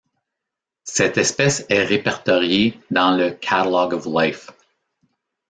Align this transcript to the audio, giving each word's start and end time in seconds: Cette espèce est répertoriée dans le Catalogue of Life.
Cette 0.83 1.19
espèce 1.19 1.63
est 1.69 1.83
répertoriée 1.85 2.79
dans 2.89 3.15
le 3.15 3.29
Catalogue 3.29 3.93
of 3.93 4.07
Life. 4.07 4.47